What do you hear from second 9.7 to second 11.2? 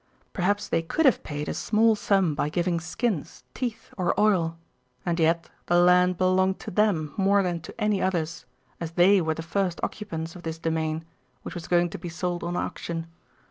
occupants of this domain